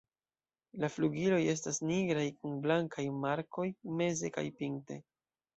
[0.85, 3.67] La flugiloj estas nigraj kun blankaj markoj
[4.01, 5.03] meze kaj pinte.